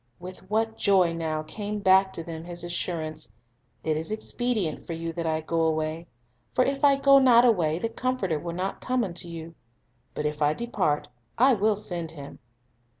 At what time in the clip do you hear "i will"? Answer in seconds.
11.37-11.75